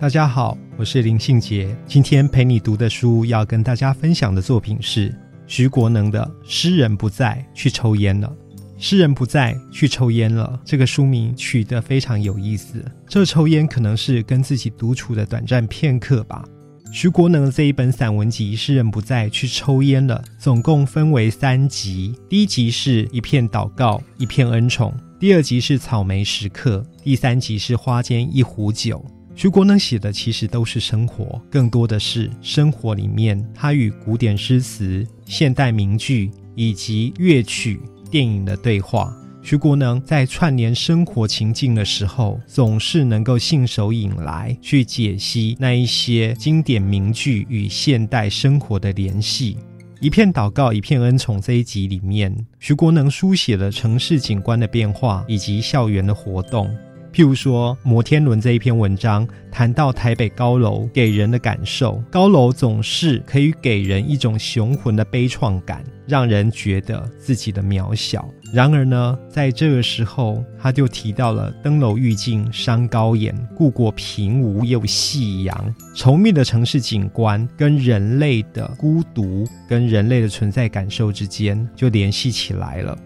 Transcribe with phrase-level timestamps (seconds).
[0.00, 1.76] 大家好，我是林信杰。
[1.86, 5.14] 今天陪你读的书要跟大家分享的作品是
[5.46, 8.34] 徐国能的《诗人不在，去抽烟了》。
[8.78, 10.58] 诗人不在，去抽烟了。
[10.64, 12.82] 这个书名取得非常有意思。
[13.06, 16.42] 这抽烟可能是跟自己独处的短暂片刻吧。
[16.90, 22.14] 徐国能的这一本散文集《诗人不在，去抽烟了》，总共分为三集。
[22.26, 29.04] 第一集是一片祷告，一片恩宠；第二集是草莓时刻；第三集是花间一壶酒。
[29.34, 39.14] 徐国能写的其实都是生活，更多的是生活里面他与古典诗词、现代名句以及乐曲、电影的对话。
[39.42, 49.56] 徐国能在串联生活情境的时候，总是能够信手引来，去解析那一些经典名句与现代生活的联系。
[49.98, 51.40] 一片祷告，一片恩宠。
[51.40, 56.70] 这一集里面，徐国能书写了城市景观的变化以及校园的活动。
[57.12, 68.28] 譬如说，摩天轮这一篇文章谈到台北高楼给人的感受，高楼总是可以给人一种雄浑的悲怆感，让人觉得自己的渺小。
[68.52, 82.96] 然而呢，在这个时候，他就提到了“登楼欲尽山高颜，故国平无又夕阳”，稠密的城市景观跟人类的孤独、跟人类的存在感受之间就联系起来了。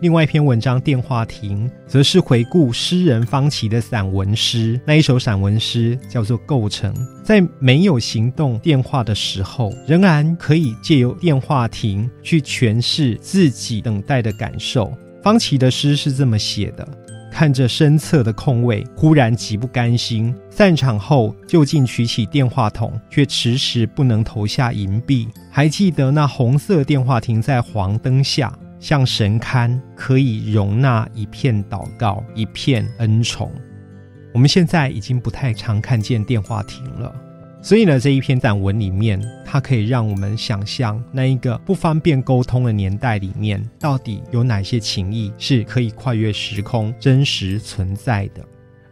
[0.00, 4.80] 另外一篇文章《电话亭》，则是回顾诗人方琦的散文诗。
[4.86, 14.90] 那一首散文诗叫做《构成》，在没有行动电话的时候，仍然可以借由电话亭去诠释自己等待的感受。
[15.22, 16.88] 方琦的诗是这么写的：
[17.30, 20.34] 看着身侧的空位，忽然极不甘心。
[20.48, 25.28] 散场后，就近举起电话筒，却迟迟不能投下银币。
[25.50, 28.50] 还记得那红色电话亭在黄灯下。
[28.80, 33.52] 像神龛，可以容纳一片祷告，一片恩宠。
[34.32, 37.14] 我们现在已经不太常看见电话亭了，
[37.60, 48.42] 所以呢，这一篇散文里面，它可以让我们想象那一个不方便沟通的年代里面，到底有哪些情谊是可以跨越时空、真实存在的。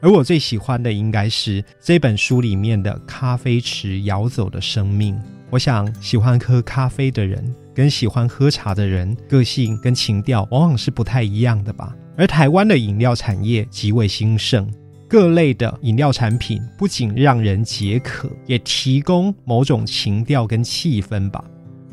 [0.00, 5.18] 而我最喜欢的，应该是这本书里面的咖啡池摇走的生命。
[5.50, 7.54] 我想，喜欢喝咖啡的人。
[7.74, 11.94] 跟喜欢喝茶的人，个性跟情调往往是不太一样的吧。
[12.16, 14.68] 而台湾的饮料产业极为兴盛，
[15.08, 21.44] 各类的饮料产品不仅让人解渴，也提供某种情调跟气氛吧。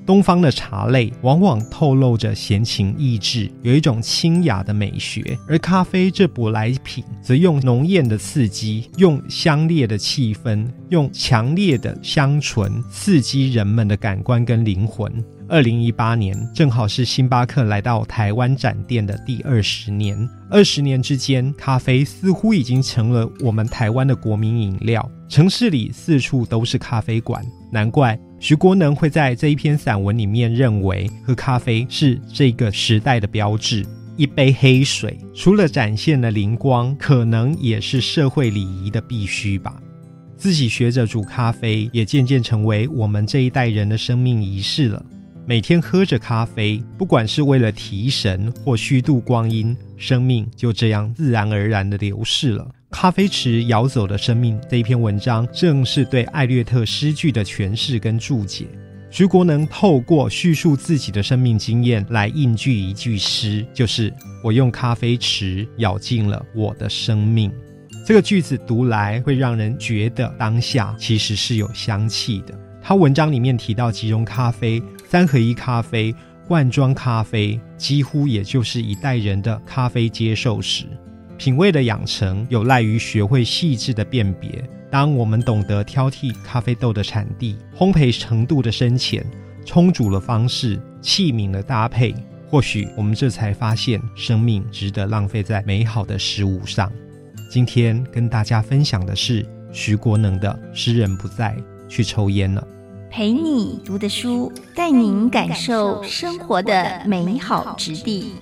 [0.06, 15.12] 东方的茶类往往透露着闲情逸致，有一种清雅的美学；而咖啡这舶来品则用浓艳的刺激，用香烈的气氛，用强烈的香醇刺激人们的感官跟灵魂。
[15.48, 20.18] 二零一八年正好是星巴克来到台湾展店的第二十年，
[20.50, 25.08] 二十年之间，咖啡似乎已经成了我们台湾的国民饮料。
[25.30, 33.84] 城市里四处都是咖啡馆，难怪徐国能会在这一篇散文里面认为，喝咖啡是这个时代的标志。
[34.18, 39.82] 一杯黑水，除了展现了灵光，可能也是社会礼仪的必须吧。
[40.38, 45.04] 自己学着煮咖啡，也渐渐成为我们这一代人的生命仪式了。
[45.48, 52.70] 每天喝着咖啡，不管是为了提神或虚度光阴，生命就这样自然而然的流逝了。
[52.98, 58.68] 咖啡池摇走的生命这一篇文章，正是对艾略特诗句的诠释跟注解。
[59.12, 64.12] 徐国能透过叙述自己的生命经验来印句一句诗，就是
[64.42, 67.52] “我用咖啡池咬尽了我的生命”。
[68.08, 72.58] 这个句子读来会让人觉得当下其实是有香气的。
[72.82, 76.16] 他文章里面提到即溶咖啡、三合一咖啡、
[76.48, 80.86] 罐装咖啡，几乎也就是一代人的咖啡接受史。
[81.38, 84.64] 品味的养成有赖于学会细致的辨别。
[84.92, 89.26] 当我们懂得挑剔咖啡豆的产地、烘焙程度的深浅、
[89.66, 92.16] 冲煮的方式、器皿的搭配，
[92.50, 96.90] 或许我们这才发现生命值得浪费在美好的食物上。
[97.52, 101.56] 今天跟大家分享的是徐国能的《诗人不在，
[101.90, 102.62] 去抽烟了》。
[103.12, 108.34] 陪你读的书，带您感受生活的美好之地。